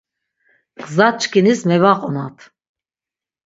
Gzaçkinis 0.85 1.61
mevaqonat. 1.69 2.39